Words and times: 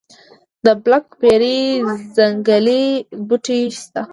د 0.65 0.67
بلک 0.83 1.05
بیري 1.21 1.59
ځنګلي 2.15 2.83
بوټي 3.27 3.61
شته؟ 3.79 4.01